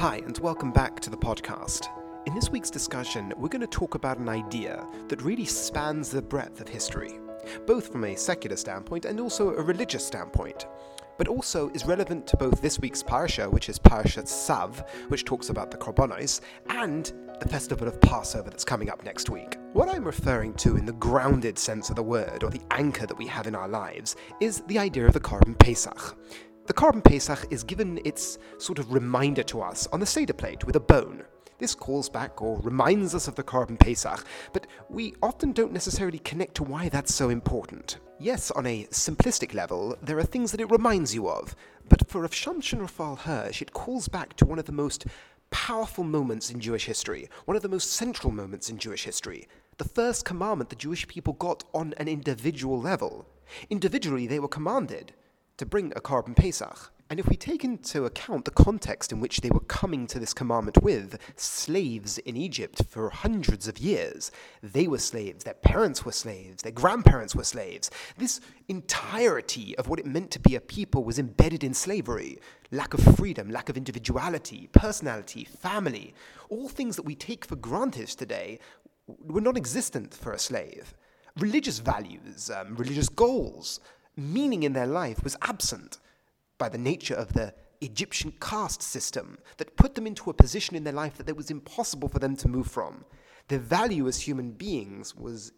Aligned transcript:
Hi, 0.00 0.22
and 0.24 0.38
welcome 0.38 0.72
back 0.72 0.98
to 1.00 1.10
the 1.10 1.16
podcast. 1.18 1.88
In 2.26 2.34
this 2.34 2.48
week's 2.48 2.70
discussion, 2.70 3.34
we're 3.36 3.50
going 3.50 3.60
to 3.60 3.66
talk 3.66 3.96
about 3.96 4.16
an 4.16 4.30
idea 4.30 4.88
that 5.08 5.20
really 5.20 5.44
spans 5.44 6.08
the 6.08 6.22
breadth 6.22 6.62
of 6.62 6.68
history, 6.68 7.18
both 7.66 7.92
from 7.92 8.04
a 8.04 8.16
secular 8.16 8.56
standpoint 8.56 9.04
and 9.04 9.20
also 9.20 9.50
a 9.50 9.62
religious 9.62 10.06
standpoint, 10.06 10.64
but 11.18 11.28
also 11.28 11.68
is 11.74 11.84
relevant 11.84 12.26
to 12.28 12.38
both 12.38 12.62
this 12.62 12.78
week's 12.78 13.02
parasha, 13.02 13.50
which 13.50 13.68
is 13.68 13.78
Parashat 13.78 14.24
Tzav, 14.24 14.88
which 15.10 15.26
talks 15.26 15.50
about 15.50 15.70
the 15.70 15.76
Korbanos, 15.76 16.40
and 16.70 17.12
the 17.38 17.48
festival 17.50 17.86
of 17.86 18.00
Passover 18.00 18.48
that's 18.48 18.64
coming 18.64 18.88
up 18.88 19.04
next 19.04 19.28
week. 19.28 19.58
What 19.74 19.90
I'm 19.90 20.04
referring 20.04 20.54
to 20.54 20.78
in 20.78 20.86
the 20.86 20.94
grounded 20.94 21.58
sense 21.58 21.90
of 21.90 21.96
the 21.96 22.02
word, 22.02 22.42
or 22.42 22.48
the 22.48 22.62
anchor 22.70 23.04
that 23.04 23.18
we 23.18 23.26
have 23.26 23.46
in 23.46 23.54
our 23.54 23.68
lives, 23.68 24.16
is 24.40 24.62
the 24.62 24.78
idea 24.78 25.06
of 25.06 25.12
the 25.12 25.20
Korban 25.20 25.58
Pesach. 25.58 26.16
The 26.70 26.74
Korban 26.74 27.02
Pesach 27.02 27.48
is 27.50 27.64
given 27.64 27.98
its 28.04 28.38
sort 28.58 28.78
of 28.78 28.92
reminder 28.92 29.42
to 29.42 29.60
us 29.60 29.88
on 29.88 29.98
the 29.98 30.06
Seder 30.06 30.32
plate 30.32 30.64
with 30.64 30.76
a 30.76 30.80
bone. 30.80 31.24
This 31.58 31.74
calls 31.74 32.08
back 32.08 32.40
or 32.40 32.60
reminds 32.60 33.12
us 33.12 33.26
of 33.26 33.34
the 33.34 33.42
Korban 33.42 33.76
Pesach, 33.76 34.24
but 34.52 34.68
we 34.88 35.16
often 35.20 35.50
don't 35.50 35.72
necessarily 35.72 36.20
connect 36.20 36.54
to 36.54 36.62
why 36.62 36.88
that's 36.88 37.12
so 37.12 37.28
important. 37.28 37.98
Yes, 38.20 38.52
on 38.52 38.66
a 38.66 38.84
simplistic 38.84 39.52
level, 39.52 39.96
there 40.00 40.16
are 40.18 40.22
things 40.22 40.52
that 40.52 40.60
it 40.60 40.70
reminds 40.70 41.12
you 41.12 41.28
of, 41.28 41.56
but 41.88 42.08
for 42.08 42.20
Rav 42.20 42.30
Shimshon 42.30 42.80
Raphael 42.82 43.16
Hirsch, 43.16 43.60
it 43.60 43.72
calls 43.72 44.06
back 44.06 44.36
to 44.36 44.46
one 44.46 44.60
of 44.60 44.66
the 44.66 44.70
most 44.70 45.06
powerful 45.50 46.04
moments 46.04 46.52
in 46.52 46.60
Jewish 46.60 46.86
history, 46.86 47.28
one 47.46 47.56
of 47.56 47.64
the 47.64 47.68
most 47.68 47.94
central 47.94 48.32
moments 48.32 48.70
in 48.70 48.78
Jewish 48.78 49.02
history, 49.02 49.48
the 49.78 49.88
first 49.88 50.24
commandment 50.24 50.70
the 50.70 50.76
Jewish 50.76 51.08
people 51.08 51.32
got 51.32 51.64
on 51.74 51.94
an 51.96 52.06
individual 52.06 52.80
level. 52.80 53.26
Individually, 53.70 54.28
they 54.28 54.38
were 54.38 54.46
commanded 54.46 55.14
to 55.60 55.66
bring 55.66 55.92
a 55.94 56.00
Korban 56.00 56.34
Pesach. 56.34 56.90
And 57.10 57.20
if 57.20 57.28
we 57.28 57.36
take 57.36 57.64
into 57.64 58.06
account 58.06 58.46
the 58.46 58.50
context 58.50 59.12
in 59.12 59.20
which 59.20 59.42
they 59.42 59.50
were 59.50 59.60
coming 59.60 60.06
to 60.06 60.18
this 60.18 60.32
commandment 60.32 60.82
with, 60.82 61.18
slaves 61.36 62.16
in 62.16 62.34
Egypt 62.34 62.80
for 62.88 63.10
hundreds 63.10 63.68
of 63.68 63.76
years, 63.76 64.32
they 64.62 64.86
were 64.86 64.96
slaves, 64.96 65.44
their 65.44 65.52
parents 65.52 66.02
were 66.02 66.12
slaves, 66.12 66.62
their 66.62 66.72
grandparents 66.72 67.36
were 67.36 67.44
slaves. 67.44 67.90
This 68.16 68.40
entirety 68.68 69.76
of 69.76 69.86
what 69.86 69.98
it 69.98 70.06
meant 70.06 70.30
to 70.30 70.40
be 70.40 70.54
a 70.54 70.62
people 70.62 71.04
was 71.04 71.18
embedded 71.18 71.62
in 71.62 71.74
slavery. 71.74 72.38
Lack 72.70 72.94
of 72.94 73.16
freedom, 73.18 73.50
lack 73.50 73.68
of 73.68 73.76
individuality, 73.76 74.70
personality, 74.72 75.44
family, 75.44 76.14
all 76.48 76.70
things 76.70 76.96
that 76.96 77.04
we 77.04 77.14
take 77.14 77.44
for 77.44 77.56
granted 77.56 78.08
today 78.08 78.58
were 79.06 79.42
non 79.42 79.58
existent 79.58 80.14
for 80.14 80.32
a 80.32 80.38
slave. 80.38 80.94
Religious 81.36 81.80
values, 81.80 82.50
um, 82.50 82.76
religious 82.76 83.10
goals, 83.10 83.80
meaning 84.20 84.62
in 84.62 84.72
their 84.72 84.86
life 84.86 85.24
was 85.24 85.36
absent 85.42 85.98
by 86.58 86.68
the 86.68 86.78
nature 86.78 87.14
of 87.14 87.32
the 87.32 87.54
Egyptian 87.80 88.32
caste 88.40 88.82
system 88.82 89.38
that 89.56 89.76
put 89.76 89.94
them 89.94 90.06
into 90.06 90.28
a 90.28 90.34
position 90.34 90.76
in 90.76 90.84
their 90.84 90.92
life 90.92 91.16
that 91.16 91.28
it 91.28 91.36
was 91.36 91.50
impossible 91.50 92.08
for 92.08 92.18
them 92.18 92.36
to 92.36 92.48
move 92.48 92.66
from. 92.66 93.04
Their 93.48 93.58
value 93.58 94.06
as 94.06 94.20
human 94.20 94.52
beings 94.52 95.16
was 95.16 95.52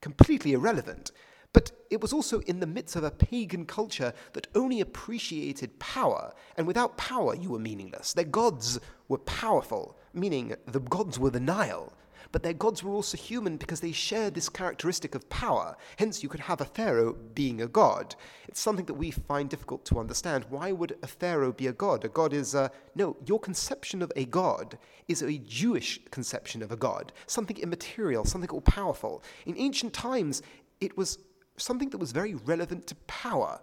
completely 0.00 0.52
irrelevant. 0.52 1.10
But 1.52 1.70
it 1.90 2.00
was 2.00 2.12
also 2.12 2.40
in 2.40 2.60
the 2.60 2.66
midst 2.66 2.96
of 2.96 3.04
a 3.04 3.10
pagan 3.10 3.66
culture 3.66 4.12
that 4.32 4.46
only 4.54 4.80
appreciated 4.80 5.78
power, 5.78 6.32
and 6.56 6.66
without 6.66 6.96
power 6.96 7.34
you 7.34 7.50
were 7.50 7.58
meaningless. 7.58 8.12
Their 8.14 8.24
gods 8.24 8.80
were 9.08 9.18
powerful, 9.18 9.98
meaning 10.14 10.54
the 10.66 10.80
gods 10.80 11.18
were 11.18 11.30
the 11.30 11.40
Nile 11.40 11.92
but 12.30 12.42
their 12.42 12.52
gods 12.52 12.82
were 12.82 12.92
also 12.92 13.16
human 13.16 13.56
because 13.56 13.80
they 13.80 13.92
shared 13.92 14.34
this 14.34 14.48
characteristic 14.48 15.14
of 15.14 15.28
power. 15.28 15.76
Hence, 15.96 16.22
you 16.22 16.28
could 16.28 16.40
have 16.40 16.60
a 16.60 16.64
pharaoh 16.64 17.14
being 17.34 17.60
a 17.60 17.66
god. 17.66 18.14
It's 18.48 18.60
something 18.60 18.86
that 18.86 18.94
we 18.94 19.10
find 19.10 19.50
difficult 19.50 19.84
to 19.86 19.98
understand. 19.98 20.46
Why 20.48 20.72
would 20.72 20.96
a 21.02 21.06
pharaoh 21.06 21.52
be 21.52 21.66
a 21.66 21.72
god? 21.72 22.04
A 22.04 22.08
god 22.08 22.32
is 22.32 22.54
a. 22.54 22.70
No, 22.94 23.16
your 23.26 23.40
conception 23.40 24.02
of 24.02 24.12
a 24.14 24.24
god 24.24 24.78
is 25.08 25.22
a 25.22 25.38
Jewish 25.38 26.00
conception 26.10 26.62
of 26.62 26.70
a 26.70 26.76
god, 26.76 27.12
something 27.26 27.58
immaterial, 27.58 28.24
something 28.24 28.50
all 28.50 28.60
powerful. 28.60 29.22
In 29.46 29.56
ancient 29.58 29.92
times, 29.92 30.42
it 30.80 30.96
was 30.96 31.18
something 31.56 31.90
that 31.90 31.98
was 31.98 32.12
very 32.12 32.34
relevant 32.34 32.86
to 32.88 32.94
power. 33.06 33.60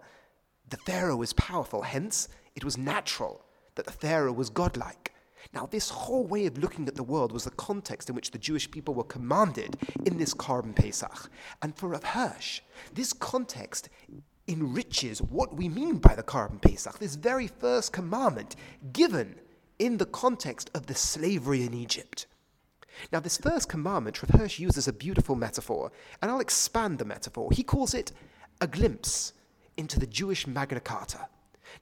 The 0.69 0.77
pharaoh 0.77 1.15
was 1.15 1.33
powerful, 1.33 1.81
hence, 1.81 2.29
it 2.55 2.63
was 2.63 2.77
natural 2.77 3.45
that 3.75 3.85
the 3.85 3.91
pharaoh 3.91 4.33
was 4.33 4.49
godlike. 4.49 5.13
Now, 5.53 5.65
this 5.65 5.89
whole 5.89 6.25
way 6.25 6.45
of 6.45 6.57
looking 6.57 6.87
at 6.87 6.95
the 6.95 7.03
world 7.03 7.31
was 7.31 7.43
the 7.43 7.51
context 7.51 8.09
in 8.09 8.15
which 8.15 8.31
the 8.31 8.37
Jewish 8.37 8.69
people 8.69 8.93
were 8.93 9.03
commanded 9.03 9.77
in 10.05 10.17
this 10.17 10.33
Korban 10.33 10.75
Pesach. 10.75 11.29
And 11.61 11.75
for 11.75 11.89
Rav 11.89 12.03
Hirsch, 12.03 12.61
this 12.93 13.13
context 13.13 13.89
enriches 14.47 15.21
what 15.21 15.55
we 15.55 15.69
mean 15.69 15.97
by 15.97 16.15
the 16.15 16.23
Korban 16.23 16.61
Pesach, 16.61 16.99
this 16.99 17.15
very 17.15 17.47
first 17.47 17.93
commandment 17.93 18.55
given 18.91 19.35
in 19.77 19.97
the 19.97 20.05
context 20.05 20.69
of 20.73 20.87
the 20.87 20.95
slavery 20.95 21.63
in 21.63 21.73
Egypt. 21.73 22.25
Now, 23.13 23.19
this 23.19 23.37
first 23.37 23.69
commandment, 23.69 24.21
Rav 24.21 24.39
Hirsch 24.39 24.59
uses 24.59 24.87
a 24.87 24.93
beautiful 24.93 25.35
metaphor, 25.35 25.91
and 26.21 26.29
I'll 26.29 26.41
expand 26.41 26.99
the 26.99 27.05
metaphor. 27.05 27.49
He 27.51 27.63
calls 27.63 27.93
it 27.93 28.11
a 28.59 28.67
glimpse 28.67 29.33
into 29.77 29.99
the 29.99 30.07
Jewish 30.07 30.45
Magna 30.45 30.81
Carta. 30.81 31.29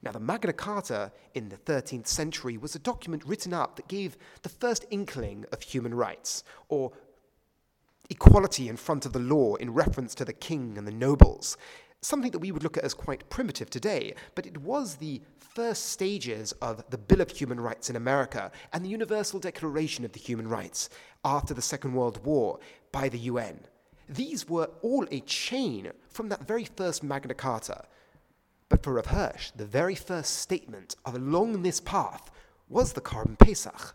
Now, 0.02 0.12
the 0.12 0.20
Magna 0.20 0.52
Carta 0.52 1.12
in 1.34 1.48
the 1.48 1.56
13th 1.56 2.06
century 2.06 2.56
was 2.56 2.74
a 2.74 2.78
document 2.78 3.24
written 3.24 3.52
up 3.52 3.76
that 3.76 3.88
gave 3.88 4.16
the 4.42 4.48
first 4.48 4.84
inkling 4.90 5.44
of 5.52 5.62
human 5.62 5.94
rights, 5.94 6.44
or 6.68 6.92
equality 8.10 8.68
in 8.68 8.76
front 8.76 9.06
of 9.06 9.12
the 9.12 9.18
law 9.18 9.54
in 9.56 9.74
reference 9.74 10.14
to 10.16 10.24
the 10.24 10.32
king 10.32 10.78
and 10.78 10.86
the 10.86 10.92
nobles. 10.92 11.56
Something 12.00 12.30
that 12.30 12.38
we 12.38 12.52
would 12.52 12.62
look 12.62 12.76
at 12.76 12.84
as 12.84 12.94
quite 12.94 13.28
primitive 13.28 13.70
today, 13.70 14.14
but 14.34 14.46
it 14.46 14.58
was 14.58 14.96
the 14.96 15.20
first 15.38 15.86
stages 15.86 16.52
of 16.62 16.88
the 16.90 16.98
Bill 16.98 17.20
of 17.20 17.30
Human 17.30 17.58
Rights 17.58 17.90
in 17.90 17.96
America 17.96 18.52
and 18.72 18.84
the 18.84 18.88
Universal 18.88 19.40
Declaration 19.40 20.04
of 20.04 20.12
the 20.12 20.20
Human 20.20 20.46
Rights 20.46 20.90
after 21.24 21.54
the 21.54 21.62
Second 21.62 21.94
World 21.94 22.24
War 22.24 22.60
by 22.92 23.08
the 23.08 23.18
UN. 23.18 23.58
These 24.08 24.48
were 24.48 24.70
all 24.82 25.06
a 25.10 25.20
chain 25.20 25.90
from 26.08 26.28
that 26.28 26.46
very 26.46 26.64
first 26.64 27.02
Magna 27.02 27.34
Carta 27.34 27.84
but 28.68 28.82
for 28.82 28.94
Rav 28.94 29.06
Hirsch, 29.06 29.50
the 29.56 29.64
very 29.64 29.94
first 29.94 30.36
statement 30.36 30.94
of 31.04 31.14
along 31.14 31.62
this 31.62 31.80
path 31.80 32.30
was 32.68 32.92
the 32.92 33.00
Korban 33.00 33.38
Pesach. 33.38 33.94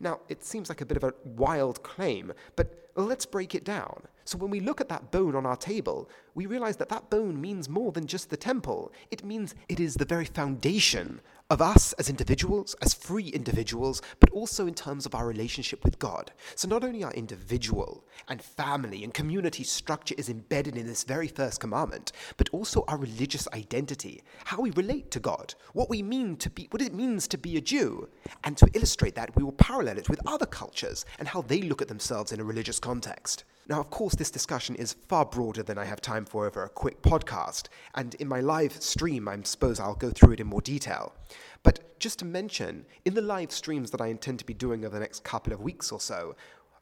Now, 0.00 0.20
it 0.28 0.44
seems 0.44 0.68
like 0.68 0.80
a 0.80 0.86
bit 0.86 0.96
of 0.96 1.04
a 1.04 1.14
wild 1.24 1.82
claim, 1.82 2.32
but 2.56 2.90
let's 2.96 3.26
break 3.26 3.54
it 3.54 3.64
down. 3.64 4.02
So, 4.24 4.38
when 4.38 4.50
we 4.50 4.60
look 4.60 4.80
at 4.80 4.88
that 4.88 5.10
bone 5.10 5.36
on 5.36 5.44
our 5.44 5.56
table, 5.56 6.08
we 6.34 6.46
realize 6.46 6.76
that 6.78 6.88
that 6.88 7.10
bone 7.10 7.40
means 7.40 7.68
more 7.68 7.92
than 7.92 8.06
just 8.06 8.30
the 8.30 8.36
temple. 8.36 8.92
It 9.10 9.24
means 9.24 9.54
it 9.68 9.78
is 9.78 9.94
the 9.94 10.06
very 10.06 10.24
foundation 10.24 11.20
of 11.54 11.62
us 11.62 11.92
as 11.94 12.10
individuals, 12.10 12.74
as 12.82 12.92
free 12.92 13.28
individuals, 13.28 14.02
but 14.18 14.28
also 14.30 14.66
in 14.66 14.74
terms 14.74 15.06
of 15.06 15.14
our 15.14 15.26
relationship 15.26 15.84
with 15.84 16.00
God. 16.00 16.32
So, 16.56 16.66
not 16.66 16.82
only 16.82 17.04
our 17.04 17.12
individual 17.12 18.04
and 18.28 18.42
family 18.42 19.04
and 19.04 19.14
community 19.14 19.62
structure 19.62 20.16
is 20.18 20.28
embedded 20.28 20.76
in 20.76 20.84
this 20.84 21.04
very 21.04 21.28
first 21.28 21.60
commandment, 21.60 22.10
but 22.36 22.50
also 22.50 22.84
our 22.88 22.98
religious 22.98 23.46
identity, 23.54 24.22
how 24.44 24.60
we 24.60 24.72
relate 24.72 25.12
to 25.12 25.20
God, 25.20 25.54
what 25.74 25.88
we 25.88 26.02
mean 26.02 26.36
to 26.38 26.50
be, 26.50 26.66
what 26.72 26.82
it 26.82 26.92
means 26.92 27.28
to 27.28 27.38
be 27.38 27.56
a 27.56 27.60
Jew. 27.60 28.08
And 28.42 28.56
to 28.58 28.68
illustrate 28.74 29.14
that, 29.14 29.36
we 29.36 29.44
will 29.44 29.52
parallel 29.52 29.98
it 29.98 30.10
with 30.10 30.26
other 30.26 30.46
cultures 30.46 31.06
and 31.20 31.28
how 31.28 31.42
they 31.42 31.62
look 31.62 31.80
at 31.80 31.88
themselves 31.88 32.32
in 32.32 32.40
a 32.40 32.44
religious 32.44 32.80
context. 32.80 33.44
Now, 33.66 33.80
of 33.80 33.88
course, 33.88 34.14
this 34.14 34.30
discussion 34.30 34.74
is 34.74 34.92
far 34.92 35.24
broader 35.24 35.62
than 35.62 35.78
I 35.78 35.86
have 35.86 36.02
time 36.02 36.26
for 36.26 36.46
over 36.46 36.64
a 36.64 36.68
quick 36.68 37.00
podcast, 37.00 37.68
and 37.94 38.14
in 38.16 38.28
my 38.28 38.40
live 38.40 38.82
stream, 38.82 39.26
I 39.26 39.38
suppose 39.44 39.80
I'll 39.80 39.94
go 39.94 40.10
through 40.10 40.32
it 40.32 40.40
in 40.40 40.48
more 40.48 40.60
detail. 40.60 41.14
But 41.62 41.98
just 41.98 42.18
to 42.18 42.26
mention, 42.26 42.84
in 43.06 43.14
the 43.14 43.22
live 43.22 43.50
streams 43.50 43.90
that 43.92 44.02
I 44.02 44.08
intend 44.08 44.38
to 44.40 44.44
be 44.44 44.52
doing 44.52 44.84
over 44.84 44.94
the 44.94 45.00
next 45.00 45.24
couple 45.24 45.54
of 45.54 45.62
weeks 45.62 45.90
or 45.90 45.98
so, 45.98 46.36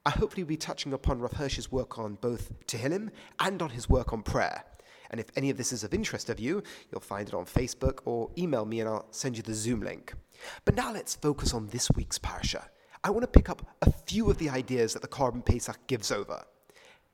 I 0.04 0.10
hopefully 0.10 0.42
will 0.42 0.48
be 0.48 0.56
touching 0.56 0.92
upon 0.92 1.20
Rav 1.20 1.34
Hirsch's 1.34 1.70
work 1.70 2.00
on 2.00 2.14
both 2.16 2.50
Tehillim 2.66 3.10
and 3.38 3.62
on 3.62 3.70
his 3.70 3.88
work 3.88 4.12
on 4.12 4.24
prayer. 4.24 4.64
And 5.10 5.20
if 5.20 5.26
any 5.36 5.50
of 5.50 5.56
this 5.56 5.72
is 5.72 5.84
of 5.84 5.94
interest 5.94 6.30
of 6.30 6.40
you, 6.40 6.64
you'll 6.90 7.00
find 7.00 7.28
it 7.28 7.34
on 7.34 7.44
Facebook 7.44 8.00
or 8.06 8.30
email 8.36 8.64
me 8.64 8.80
and 8.80 8.88
I'll 8.88 9.06
send 9.12 9.36
you 9.36 9.44
the 9.44 9.54
Zoom 9.54 9.82
link. 9.82 10.14
But 10.64 10.74
now 10.74 10.92
let's 10.92 11.14
focus 11.14 11.54
on 11.54 11.68
this 11.68 11.88
week's 11.94 12.18
parasha. 12.18 12.68
I 13.04 13.10
want 13.10 13.22
to 13.22 13.28
pick 13.28 13.48
up 13.48 13.64
a 13.82 13.92
few 13.92 14.28
of 14.30 14.38
the 14.38 14.50
ideas 14.50 14.94
that 14.94 15.02
the 15.02 15.08
Korban 15.08 15.44
Pesach 15.44 15.78
gives 15.86 16.10
over. 16.10 16.44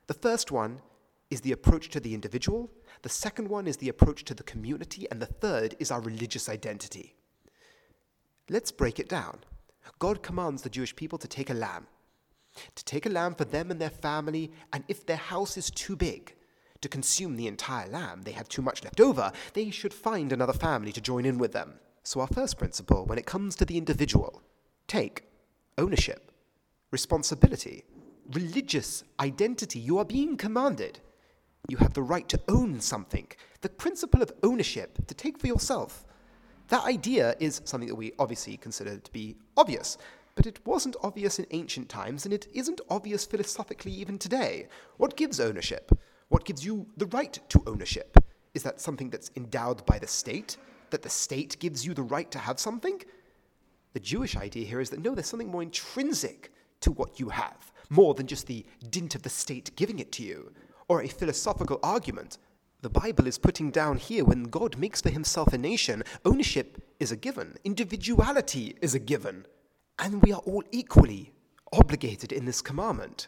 The 0.09 0.15
first 0.15 0.51
one 0.51 0.81
is 1.29 1.41
the 1.41 1.51
approach 1.51 1.89
to 1.89 1.99
the 1.99 2.15
individual, 2.15 2.71
the 3.03 3.09
second 3.09 3.47
one 3.47 3.67
is 3.67 3.77
the 3.77 3.89
approach 3.89 4.23
to 4.23 4.33
the 4.33 4.41
community, 4.41 5.05
and 5.11 5.21
the 5.21 5.27
third 5.27 5.75
is 5.77 5.91
our 5.91 6.01
religious 6.01 6.49
identity. 6.49 7.13
Let's 8.49 8.71
break 8.71 8.99
it 8.99 9.07
down. 9.07 9.41
God 9.99 10.23
commands 10.23 10.63
the 10.63 10.71
Jewish 10.71 10.95
people 10.95 11.19
to 11.19 11.27
take 11.27 11.51
a 11.51 11.53
lamb, 11.53 11.85
to 12.73 12.83
take 12.85 13.05
a 13.05 13.09
lamb 13.09 13.35
for 13.35 13.45
them 13.45 13.69
and 13.69 13.79
their 13.79 13.91
family, 13.91 14.51
and 14.73 14.83
if 14.87 15.05
their 15.05 15.15
house 15.15 15.57
is 15.57 15.69
too 15.69 15.95
big 15.95 16.33
to 16.81 16.89
consume 16.89 17.35
the 17.35 17.45
entire 17.45 17.87
lamb, 17.87 18.23
they 18.23 18.31
have 18.31 18.49
too 18.49 18.63
much 18.63 18.83
left 18.83 18.99
over, 18.99 19.31
they 19.53 19.69
should 19.69 19.93
find 19.93 20.33
another 20.33 20.53
family 20.53 20.91
to 20.91 21.01
join 21.01 21.23
in 21.23 21.37
with 21.37 21.51
them. 21.51 21.75
So, 22.01 22.19
our 22.19 22.27
first 22.27 22.57
principle 22.57 23.05
when 23.05 23.19
it 23.19 23.27
comes 23.27 23.55
to 23.57 23.65
the 23.65 23.77
individual 23.77 24.41
take 24.87 25.25
ownership, 25.77 26.31
responsibility, 26.89 27.83
religious 28.33 29.03
identity. 29.19 29.79
You 29.79 29.97
are 29.97 30.05
being 30.05 30.37
commanded. 30.37 30.99
You 31.67 31.77
have 31.77 31.93
the 31.93 32.01
right 32.01 32.27
to 32.29 32.39
own 32.47 32.79
something. 32.79 33.27
The 33.61 33.69
principle 33.69 34.21
of 34.21 34.31
ownership, 34.43 35.05
to 35.07 35.13
take 35.13 35.37
for 35.37 35.47
yourself. 35.47 36.05
That 36.69 36.85
idea 36.85 37.35
is 37.39 37.61
something 37.65 37.89
that 37.89 37.95
we 37.95 38.13
obviously 38.19 38.57
consider 38.57 38.97
to 38.97 39.11
be 39.11 39.35
obvious, 39.57 39.97
but 40.35 40.45
it 40.45 40.65
wasn't 40.65 40.95
obvious 41.03 41.39
in 41.39 41.47
ancient 41.51 41.89
times, 41.89 42.25
and 42.25 42.33
it 42.33 42.47
isn't 42.53 42.79
obvious 42.89 43.25
philosophically 43.25 43.91
even 43.91 44.17
today. 44.17 44.67
What 44.97 45.17
gives 45.17 45.39
ownership? 45.39 45.91
What 46.29 46.45
gives 46.45 46.63
you 46.63 46.85
the 46.97 47.07
right 47.07 47.37
to 47.49 47.63
ownership? 47.65 48.17
Is 48.53 48.63
that 48.63 48.79
something 48.79 49.09
that's 49.09 49.31
endowed 49.35 49.85
by 49.85 49.99
the 49.99 50.07
state? 50.07 50.57
That 50.91 51.01
the 51.01 51.09
state 51.09 51.57
gives 51.59 51.85
you 51.85 51.93
the 51.93 52.03
right 52.03 52.29
to 52.31 52.39
have 52.39 52.59
something? 52.59 53.01
The 53.93 53.99
Jewish 53.99 54.37
idea 54.37 54.65
here 54.65 54.79
is 54.79 54.91
that 54.91 55.01
no, 55.01 55.15
there's 55.15 55.27
something 55.27 55.51
more 55.51 55.63
intrinsic 55.63 56.51
to 56.81 56.91
what 56.91 57.19
you 57.19 57.29
have, 57.29 57.71
more 57.89 58.13
than 58.13 58.27
just 58.27 58.47
the 58.47 58.65
dint 58.89 59.15
of 59.15 59.23
the 59.23 59.29
state 59.29 59.75
giving 59.75 59.99
it 59.99 60.11
to 60.13 60.23
you, 60.23 60.51
or 60.87 61.01
a 61.01 61.07
philosophical 61.07 61.79
argument. 61.83 62.37
The 62.81 62.89
Bible 62.89 63.27
is 63.27 63.37
putting 63.37 63.71
down 63.71 63.97
here 63.97 64.23
when 64.23 64.43
God 64.43 64.77
makes 64.77 65.01
for 65.01 65.09
himself 65.09 65.53
a 65.53 65.57
nation, 65.57 66.03
ownership 66.23 66.81
is 66.99 67.11
a 67.11 67.17
given, 67.17 67.57
individuality 67.63 68.75
is 68.81 68.95
a 68.95 68.99
given, 68.99 69.45
and 69.97 70.21
we 70.21 70.31
are 70.31 70.41
all 70.45 70.63
equally 70.71 71.33
obligated 71.73 72.31
in 72.31 72.45
this 72.45 72.61
commandment 72.61 73.27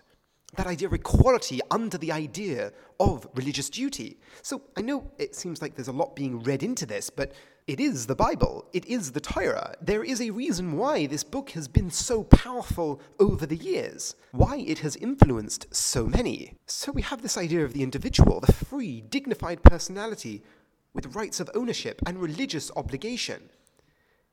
that 0.56 0.68
idea 0.68 0.88
of 0.88 0.94
equality 0.94 1.62
under 1.72 1.98
the 1.98 2.12
idea 2.12 2.72
of 3.00 3.28
religious 3.36 3.70
duty. 3.70 4.20
So 4.42 4.62
I 4.76 4.82
know 4.82 5.10
it 5.18 5.36
seems 5.36 5.62
like 5.62 5.76
there's 5.76 5.88
a 5.88 5.94
lot 5.94 6.16
being 6.16 6.44
read 6.44 6.62
into 6.62 6.86
this, 6.86 7.10
but 7.10 7.32
it 7.68 7.80
is 7.80 8.06
the 8.06 8.16
Bible, 8.16 8.68
it 8.74 8.86
is 8.86 9.12
the 9.12 9.22
Torah. 9.22 9.76
There 9.82 10.04
is 10.04 10.20
a 10.20 10.32
reason 10.32 10.78
why 10.78 11.06
this 11.06 11.24
book 11.24 11.52
has 11.52 11.68
been 11.68 11.90
so 11.90 12.24
powerful 12.24 13.00
over 13.20 13.46
the 13.46 13.56
years, 13.56 14.16
why 14.32 14.58
it 14.58 14.80
has 14.80 14.96
influenced 14.98 15.74
so 15.74 16.06
many. 16.06 16.56
So 16.66 16.92
we 16.92 17.04
have 17.04 17.22
this 17.22 17.38
idea 17.38 17.64
of 17.64 17.74
the 17.74 17.84
individual, 17.84 18.40
the 18.40 18.52
free, 18.52 19.02
dignified 19.02 19.64
personality 19.64 20.44
with 20.94 21.16
rights 21.16 21.40
of 21.40 21.50
ownership 21.56 22.02
and 22.06 22.22
religious 22.22 22.72
obligation. 22.76 23.50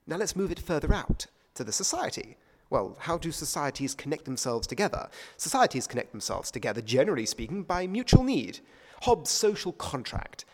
Now 0.07 0.17
let's 0.17 0.35
move 0.35 0.51
it 0.51 0.59
further 0.59 0.93
out 0.93 1.27
to 1.55 1.63
the 1.63 1.73
society. 1.73 2.37
Well, 2.71 2.97
how 3.01 3.17
do 3.17 3.33
societies 3.33 3.95
connect 3.95 4.25
themselves 4.25 4.67
together? 4.67 5.09
Societies 5.37 5.87
connect 5.87 6.13
themselves 6.13 6.51
together, 6.51 6.83
generally 6.83 7.25
speaking, 7.25 7.63
by 7.63 7.87
mutual 7.87 8.25
need. 8.25 8.61
Hobbes' 9.03 9.31
social 9.31 9.73
contract. 9.73 10.45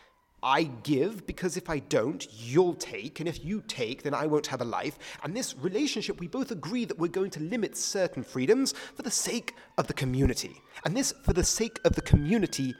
I 0.41 0.63
give 0.83 1.25
because 1.25 1.57
if 1.57 1.69
I 1.71 1.79
don't, 1.79 2.25
you'll 2.31 2.75
take, 2.75 3.19
and 3.19 3.27
if 3.27 3.43
you 3.43 3.63
take, 3.67 4.03
then 4.03 4.13
I 4.13 4.27
won't 4.27 4.47
have 4.47 4.61
a 4.61 4.65
life. 4.65 4.99
And 5.23 5.35
this 5.35 5.57
relationship, 5.57 6.19
we 6.19 6.27
both 6.27 6.51
agree 6.51 6.85
that 6.85 6.99
we're 6.99 7.07
going 7.07 7.31
to 7.31 7.39
limit 7.39 7.75
certain 7.75 8.23
freedoms 8.23 8.73
for 8.93 9.01
the 9.01 9.11
sake 9.11 9.55
of 9.79 9.87
the 9.87 9.93
community. 9.93 10.61
And 10.85 10.95
this, 10.95 11.13
for 11.23 11.33
the 11.33 11.43
sake 11.43 11.79
of 11.83 11.95
the 11.95 12.01
community, 12.01 12.75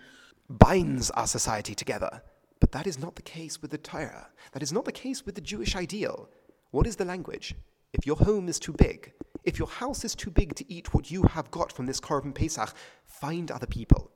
binds 0.47 1.09
our 1.11 1.27
society 1.27 1.73
together. 1.73 2.21
But 2.59 2.71
that 2.71 2.87
is 2.87 2.99
not 2.99 3.15
the 3.15 3.21
case 3.23 3.61
with 3.61 3.71
the 3.71 3.79
Torah. 3.79 4.29
That 4.51 4.63
is 4.63 4.71
not 4.71 4.85
the 4.85 4.91
case 4.91 5.25
with 5.25 5.35
the 5.35 5.41
Jewish 5.41 5.75
ideal. 5.75 6.29
What 6.69 6.87
is 6.87 6.95
the 6.95 7.05
language? 7.05 7.55
If 7.93 8.05
your 8.05 8.17
home 8.17 8.47
is 8.47 8.59
too 8.59 8.73
big, 8.73 9.11
if 9.45 9.59
your 9.59 9.67
house 9.67 10.03
is 10.03 10.15
too 10.15 10.31
big 10.31 10.55
to 10.55 10.71
eat 10.71 10.93
what 10.93 11.11
you 11.11 11.23
have 11.23 11.51
got 11.51 11.71
from 11.71 11.85
this 11.85 12.01
Korban 12.01 12.33
Pesach, 12.33 12.73
find 13.05 13.51
other 13.51 13.67
people, 13.67 14.11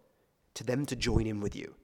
to 0.56 0.64
them 0.64 0.86
to 0.88 0.96
join 0.96 1.28
in 1.28 1.40
with 1.40 1.56
you. 1.56 1.76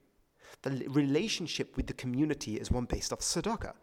The 0.62 0.84
relationship 0.88 1.76
with 1.76 1.86
the 1.86 1.92
community 1.92 2.56
is 2.56 2.70
one 2.70 2.84
based 2.84 3.12
off 3.12 3.20
tzedakah. 3.20 3.74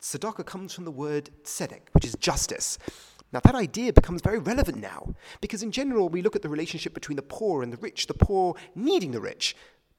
Tzedakah 0.00 0.46
comes 0.46 0.72
from 0.72 0.84
the 0.84 0.90
word 0.90 1.30
tzedek, 1.44 1.82
which 1.92 2.04
is 2.04 2.14
justice. 2.16 2.78
Now, 3.32 3.40
that 3.40 3.54
idea 3.54 3.92
becomes 3.92 4.22
very 4.22 4.38
relevant 4.38 4.78
now, 4.78 5.14
because 5.40 5.62
in 5.62 5.70
general, 5.70 6.08
we 6.08 6.22
look 6.22 6.34
at 6.34 6.42
the 6.42 6.48
relationship 6.48 6.94
between 6.94 7.16
the 7.16 7.22
poor 7.22 7.62
and 7.62 7.72
the 7.72 7.76
rich, 7.76 8.06
the 8.06 8.14
poor 8.14 8.54
needing 8.74 9.10
the 9.10 9.20
rich. 9.20 9.54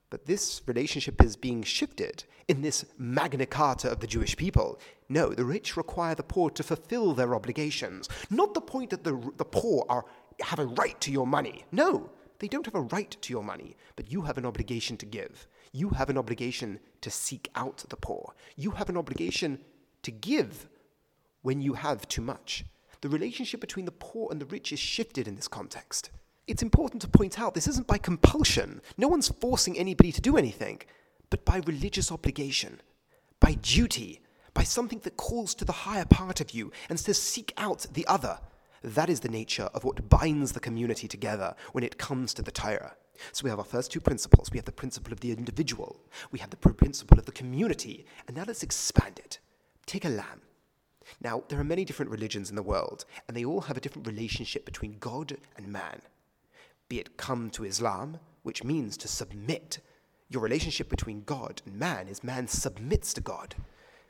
But 0.09 0.25
this 0.25 0.61
relationship 0.65 1.23
is 1.23 1.35
being 1.35 1.61
shifted 1.61 2.23
in 2.47 2.61
this 2.61 2.85
Magna 2.97 3.45
Carta 3.45 3.91
of 3.91 3.99
the 3.99 4.07
Jewish 4.07 4.35
people. 4.35 4.79
No, 5.07 5.29
the 5.29 5.45
rich 5.45 5.77
require 5.77 6.15
the 6.15 6.23
poor 6.23 6.49
to 6.51 6.63
fulfill 6.63 7.13
their 7.13 7.35
obligations. 7.35 8.09
Not 8.29 8.53
the 8.53 8.61
point 8.61 8.89
that 8.89 9.03
the, 9.03 9.31
the 9.37 9.45
poor 9.45 9.85
are, 9.87 10.05
have 10.41 10.59
a 10.59 10.65
right 10.65 10.99
to 11.01 11.11
your 11.11 11.27
money. 11.27 11.65
No, 11.71 12.09
they 12.39 12.47
don't 12.47 12.65
have 12.65 12.75
a 12.75 12.81
right 12.81 13.15
to 13.21 13.33
your 13.33 13.43
money, 13.43 13.75
but 13.95 14.11
you 14.11 14.21
have 14.23 14.37
an 14.37 14.45
obligation 14.45 14.97
to 14.97 15.05
give. 15.05 15.47
You 15.73 15.89
have 15.89 16.09
an 16.09 16.17
obligation 16.17 16.79
to 17.01 17.11
seek 17.11 17.49
out 17.53 17.85
the 17.89 17.97
poor. 17.97 18.33
You 18.55 18.71
have 18.71 18.89
an 18.89 18.97
obligation 18.97 19.59
to 20.01 20.11
give 20.11 20.67
when 21.43 21.61
you 21.61 21.73
have 21.73 22.07
too 22.07 22.21
much. 22.21 22.65
The 23.01 23.09
relationship 23.09 23.61
between 23.61 23.85
the 23.85 23.91
poor 23.91 24.29
and 24.31 24.41
the 24.41 24.45
rich 24.45 24.73
is 24.73 24.79
shifted 24.79 25.27
in 25.27 25.35
this 25.35 25.47
context 25.47 26.09
it's 26.49 26.63
important 26.63 27.01
to 27.03 27.07
point 27.07 27.39
out 27.39 27.53
this 27.53 27.67
isn't 27.67 27.87
by 27.87 27.97
compulsion. 27.97 28.81
No 28.97 29.07
one's 29.07 29.29
forcing 29.29 29.77
anybody 29.77 30.11
to 30.11 30.21
do 30.21 30.35
anything, 30.35 30.81
but 31.29 31.45
by 31.45 31.61
religious 31.65 32.11
obligation, 32.11 32.81
by 33.39 33.53
duty, 33.53 34.21
by 34.53 34.63
something 34.63 34.99
that 35.03 35.15
calls 35.15 35.53
to 35.55 35.65
the 35.65 35.71
higher 35.71 36.05
part 36.05 36.41
of 36.41 36.51
you 36.51 36.71
and 36.89 36.99
says, 36.99 37.21
seek 37.21 37.53
out 37.57 37.85
the 37.93 38.07
other. 38.07 38.39
That 38.83 39.09
is 39.09 39.19
the 39.19 39.29
nature 39.29 39.69
of 39.73 39.83
what 39.83 40.09
binds 40.09 40.53
the 40.53 40.59
community 40.59 41.07
together 41.07 41.53
when 41.71 41.83
it 41.83 41.97
comes 41.97 42.33
to 42.33 42.41
the 42.41 42.51
Torah. 42.51 42.95
So 43.31 43.43
we 43.43 43.49
have 43.49 43.59
our 43.59 43.65
first 43.65 43.91
two 43.91 43.99
principles. 43.99 44.49
We 44.51 44.57
have 44.57 44.65
the 44.65 44.71
principle 44.71 45.13
of 45.13 45.19
the 45.19 45.31
individual, 45.31 45.99
we 46.31 46.39
have 46.39 46.49
the 46.49 46.57
principle 46.57 47.19
of 47.19 47.25
the 47.25 47.31
community, 47.31 48.05
and 48.27 48.35
now 48.35 48.45
let's 48.47 48.63
expand 48.63 49.19
it. 49.19 49.39
Take 49.85 50.05
a 50.05 50.09
lamb. 50.09 50.41
Now, 51.21 51.43
there 51.47 51.59
are 51.59 51.63
many 51.65 51.85
different 51.85 52.11
religions 52.11 52.49
in 52.49 52.55
the 52.55 52.63
world, 52.63 53.05
and 53.27 53.35
they 53.35 53.43
all 53.43 53.61
have 53.61 53.77
a 53.77 53.81
different 53.81 54.07
relationship 54.07 54.63
between 54.63 54.97
God 54.99 55.37
and 55.57 55.67
man 55.67 56.01
be 56.89 56.99
it 56.99 57.17
come 57.17 57.49
to 57.51 57.63
Islam, 57.63 58.19
which 58.43 58.63
means 58.63 58.97
to 58.97 59.07
submit. 59.07 59.79
Your 60.27 60.41
relationship 60.41 60.89
between 60.89 61.21
God 61.21 61.61
and 61.65 61.75
man 61.75 62.07
is 62.07 62.23
man 62.23 62.47
submits 62.47 63.13
to 63.13 63.21
God. 63.21 63.55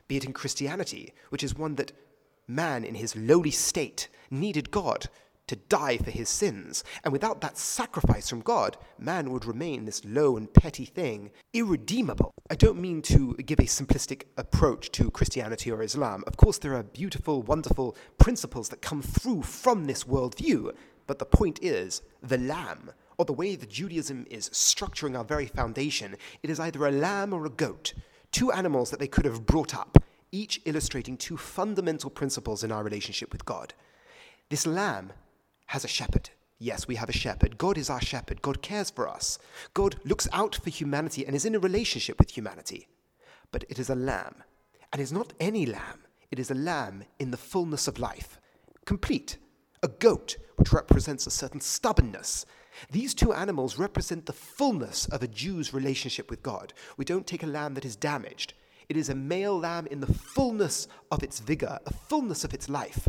Be 0.08 0.16
it 0.16 0.24
in 0.24 0.32
Christianity, 0.32 1.12
which 1.28 1.44
is 1.44 1.54
one 1.54 1.76
that 1.76 1.92
man 2.48 2.84
in 2.84 2.96
his 2.96 3.14
lowly 3.14 3.50
state 3.50 4.08
needed 4.30 4.70
God 4.70 5.08
to 5.46 5.56
die 5.56 5.96
for 5.96 6.12
his 6.12 6.28
sins. 6.28 6.84
And 7.02 7.12
without 7.12 7.40
that 7.40 7.58
sacrifice 7.58 8.28
from 8.28 8.40
God, 8.40 8.76
man 8.98 9.32
would 9.32 9.44
remain 9.44 9.84
this 9.84 10.04
low 10.04 10.36
and 10.36 10.52
petty 10.52 10.84
thing, 10.84 11.32
irredeemable. 11.52 12.32
I 12.48 12.54
don't 12.54 12.80
mean 12.80 13.02
to 13.02 13.34
give 13.34 13.58
a 13.58 13.64
simplistic 13.64 14.26
approach 14.36 14.92
to 14.92 15.10
Christianity 15.10 15.72
or 15.72 15.82
Islam. 15.82 16.22
Of 16.28 16.36
course, 16.36 16.58
there 16.58 16.76
are 16.76 16.84
beautiful, 16.84 17.42
wonderful 17.42 17.96
principles 18.18 18.68
that 18.68 18.80
come 18.80 19.02
through 19.02 19.42
from 19.42 19.86
this 19.86 20.04
worldview, 20.04 20.72
but 21.10 21.18
the 21.18 21.24
point 21.24 21.58
is, 21.60 22.02
the 22.22 22.38
lamb, 22.38 22.92
or 23.18 23.24
the 23.24 23.32
way 23.32 23.56
that 23.56 23.68
Judaism 23.68 24.28
is 24.30 24.48
structuring 24.50 25.18
our 25.18 25.24
very 25.24 25.46
foundation, 25.46 26.14
it 26.44 26.50
is 26.50 26.60
either 26.60 26.86
a 26.86 26.92
lamb 26.92 27.32
or 27.32 27.44
a 27.44 27.50
goat, 27.50 27.94
two 28.30 28.52
animals 28.52 28.90
that 28.90 29.00
they 29.00 29.08
could 29.08 29.24
have 29.24 29.44
brought 29.44 29.74
up, 29.74 29.98
each 30.30 30.60
illustrating 30.66 31.16
two 31.16 31.36
fundamental 31.36 32.10
principles 32.10 32.62
in 32.62 32.70
our 32.70 32.84
relationship 32.84 33.32
with 33.32 33.44
God. 33.44 33.74
This 34.50 34.68
lamb 34.68 35.12
has 35.66 35.84
a 35.84 35.88
shepherd. 35.88 36.30
Yes, 36.60 36.86
we 36.86 36.94
have 36.94 37.08
a 37.08 37.12
shepherd. 37.12 37.58
God 37.58 37.76
is 37.76 37.90
our 37.90 38.00
shepherd. 38.00 38.40
God 38.40 38.62
cares 38.62 38.90
for 38.90 39.08
us. 39.08 39.40
God 39.74 39.96
looks 40.04 40.28
out 40.32 40.54
for 40.54 40.70
humanity 40.70 41.26
and 41.26 41.34
is 41.34 41.44
in 41.44 41.56
a 41.56 41.58
relationship 41.58 42.20
with 42.20 42.30
humanity. 42.30 42.86
But 43.50 43.64
it 43.68 43.80
is 43.80 43.90
a 43.90 43.96
lamb. 43.96 44.44
And 44.92 45.02
it's 45.02 45.10
not 45.10 45.32
any 45.40 45.66
lamb, 45.66 46.04
it 46.30 46.38
is 46.38 46.52
a 46.52 46.54
lamb 46.54 47.02
in 47.18 47.32
the 47.32 47.36
fullness 47.36 47.88
of 47.88 47.98
life, 47.98 48.38
complete, 48.84 49.38
a 49.82 49.88
goat, 49.88 50.36
which 50.56 50.72
represents 50.72 51.26
a 51.26 51.30
certain 51.30 51.60
stubbornness. 51.60 52.44
These 52.90 53.14
two 53.14 53.32
animals 53.32 53.78
represent 53.78 54.26
the 54.26 54.32
fullness 54.32 55.06
of 55.06 55.22
a 55.22 55.28
Jew's 55.28 55.74
relationship 55.74 56.30
with 56.30 56.42
God. 56.42 56.72
We 56.96 57.04
don't 57.04 57.26
take 57.26 57.42
a 57.42 57.46
lamb 57.46 57.74
that 57.74 57.84
is 57.84 57.96
damaged. 57.96 58.54
It 58.88 58.96
is 58.96 59.08
a 59.08 59.14
male 59.14 59.58
lamb 59.58 59.86
in 59.86 60.00
the 60.00 60.12
fullness 60.12 60.88
of 61.10 61.22
its 61.22 61.40
vigor, 61.40 61.78
a 61.86 61.92
fullness 61.92 62.44
of 62.44 62.52
its 62.52 62.68
life. 62.68 63.08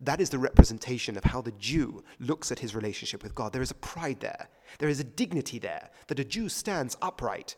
That 0.00 0.20
is 0.20 0.30
the 0.30 0.38
representation 0.38 1.16
of 1.16 1.24
how 1.24 1.42
the 1.42 1.52
Jew 1.52 2.02
looks 2.18 2.50
at 2.50 2.58
his 2.58 2.74
relationship 2.74 3.22
with 3.22 3.34
God. 3.34 3.52
There 3.52 3.62
is 3.62 3.70
a 3.70 3.76
pride 3.76 4.20
there, 4.20 4.48
there 4.78 4.88
is 4.88 4.98
a 4.98 5.04
dignity 5.04 5.60
there, 5.60 5.90
that 6.08 6.18
a 6.18 6.24
Jew 6.24 6.48
stands 6.48 6.96
upright, 7.00 7.54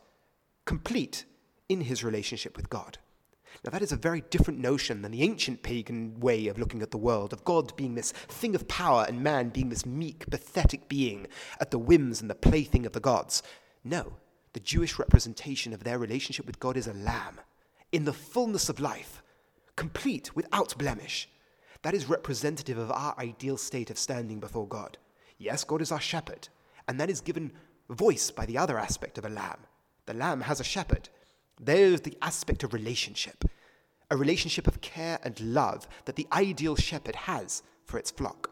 complete 0.65 1.25
in 1.69 1.81
his 1.81 2.03
relationship 2.03 2.55
with 2.55 2.69
God. 2.69 2.99
Now, 3.63 3.71
that 3.71 3.81
is 3.81 3.91
a 3.91 3.97
very 3.97 4.21
different 4.29 4.59
notion 4.59 5.01
than 5.01 5.11
the 5.11 5.23
ancient 5.23 5.63
pagan 5.63 6.19
way 6.19 6.47
of 6.47 6.57
looking 6.57 6.81
at 6.81 6.91
the 6.91 6.97
world, 6.97 7.33
of 7.33 7.43
God 7.43 7.75
being 7.75 7.95
this 7.95 8.11
thing 8.11 8.53
of 8.55 8.67
power 8.67 9.05
and 9.07 9.23
man 9.23 9.49
being 9.49 9.69
this 9.69 9.85
meek, 9.85 10.29
pathetic 10.29 10.89
being 10.89 11.27
at 11.59 11.71
the 11.71 11.79
whims 11.79 12.21
and 12.21 12.29
the 12.29 12.35
plaything 12.35 12.85
of 12.85 12.91
the 12.91 12.99
gods. 12.99 13.41
No, 13.83 14.13
the 14.53 14.59
Jewish 14.59 14.99
representation 14.99 15.73
of 15.73 15.83
their 15.83 15.99
relationship 15.99 16.45
with 16.45 16.59
God 16.59 16.77
is 16.77 16.87
a 16.87 16.93
lamb, 16.93 17.39
in 17.91 18.05
the 18.05 18.13
fullness 18.13 18.69
of 18.69 18.79
life, 18.79 19.23
complete, 19.75 20.35
without 20.35 20.77
blemish. 20.77 21.29
That 21.81 21.93
is 21.93 22.09
representative 22.09 22.77
of 22.77 22.91
our 22.91 23.15
ideal 23.19 23.57
state 23.57 23.89
of 23.89 23.99
standing 23.99 24.39
before 24.39 24.67
God. 24.67 24.97
Yes, 25.37 25.63
God 25.63 25.81
is 25.81 25.91
our 25.91 25.99
shepherd, 25.99 26.47
and 26.87 26.99
that 26.99 27.09
is 27.09 27.21
given 27.21 27.51
voice 27.89 28.31
by 28.31 28.45
the 28.45 28.57
other 28.57 28.79
aspect 28.79 29.17
of 29.17 29.25
a 29.25 29.29
lamb. 29.29 29.59
The 30.05 30.13
lamb 30.13 30.41
has 30.41 30.59
a 30.59 30.63
shepherd, 30.63 31.09
there's 31.59 32.01
the 32.01 32.17
aspect 32.21 32.63
of 32.63 32.73
relationship, 32.73 33.45
a 34.11 34.17
relationship 34.17 34.67
of 34.67 34.81
care 34.81 35.19
and 35.23 35.39
love 35.39 35.87
that 36.05 36.15
the 36.15 36.27
ideal 36.33 36.75
shepherd 36.75 37.15
has 37.15 37.63
for 37.85 37.97
its 37.97 38.11
flock. 38.11 38.51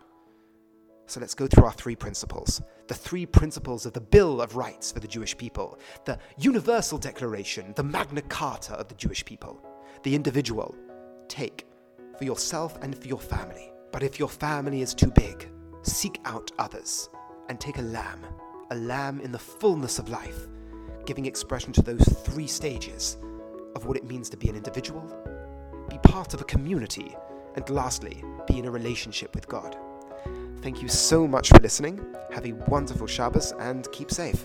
So 1.06 1.20
let's 1.20 1.36
go 1.36 1.48
through 1.48 1.66
our 1.66 1.74
three 1.74 1.96
principles. 1.96 2.62
The 2.88 2.94
three 2.94 3.26
principles 3.26 3.86
of 3.86 3.94
the 3.94 4.02
Bill 4.02 4.42
of 4.42 4.56
Rights 4.56 4.92
for 4.92 5.00
the 5.00 5.08
Jewish 5.08 5.38
people, 5.38 5.78
the 6.06 6.18
Universal 6.38 7.00
Declaration, 7.00 7.74
the 7.76 7.84
Magna 7.84 8.22
Carta 8.22 8.74
of 8.74 8.88
the 8.88 8.96
Jewish 8.96 9.24
people, 9.26 9.62
the 10.04 10.16
individual, 10.16 10.76
take 11.28 11.68
for 12.18 12.24
yourself 12.24 12.78
and 12.82 12.98
for 12.98 13.08
your 13.08 13.20
family. 13.20 13.74
But 13.92 14.04
if 14.04 14.18
your 14.18 14.30
family 14.30 14.82
is 14.82 14.94
too 14.94 15.12
big, 15.12 15.50
seek 15.82 16.20
out 16.26 16.52
others 16.58 17.10
and 17.50 17.60
take 17.60 17.78
a 17.78 17.84
lamb, 17.84 18.26
a 18.72 18.76
lamb 18.76 19.20
in 19.20 19.32
the 19.32 19.40
fullness 19.40 20.00
of 20.00 20.10
life, 20.10 20.48
giving 21.06 21.26
expression 21.26 21.74
to 21.74 21.82
those 21.82 22.04
three 22.24 22.48
stages 22.48 23.18
of 23.76 23.86
what 23.86 23.98
it 23.98 24.04
means 24.04 24.30
to 24.30 24.38
be 24.38 24.50
an 24.50 24.56
individual, 24.56 25.02
be 25.90 25.98
part 26.00 26.34
of 26.34 26.42
a 26.42 26.46
community, 26.46 27.16
and 27.56 27.70
lastly, 27.70 28.24
be 28.48 28.60
in 28.60 28.66
a 28.66 28.72
relationship 28.72 29.36
with 29.36 29.48
God. 29.48 29.78
Thank 30.62 30.82
you 30.82 30.88
so 30.88 31.28
much 31.28 31.50
for 31.50 31.60
listening. 31.60 32.00
Have 32.32 32.46
a 32.46 32.54
wonderful 32.68 33.08
Shabbos 33.08 33.52
and 33.60 33.92
keep 33.92 34.12
safe. 34.12 34.44